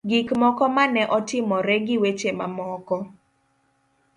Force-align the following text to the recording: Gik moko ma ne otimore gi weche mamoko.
Gik 0.09 0.27
moko 0.41 0.63
ma 0.75 0.83
ne 0.93 1.03
otimore 1.17 1.75
gi 1.85 1.95
weche 2.01 2.31
mamoko. 2.39 2.97